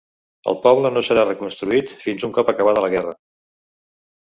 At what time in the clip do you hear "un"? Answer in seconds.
2.31-2.35